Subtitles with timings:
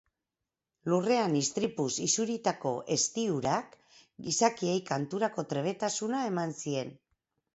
[0.91, 3.77] Lurrean istripuz isuritako ezti-urak
[4.29, 6.93] gizakiei kanturako trebetasuna eman zien.